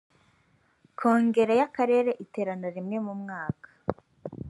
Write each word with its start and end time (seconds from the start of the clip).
kongere 0.99 1.53
y’akarere 1.59 2.11
iterana 2.23 2.67
rimwe 2.75 2.97
mu 3.05 3.13
mwaka 3.21 3.69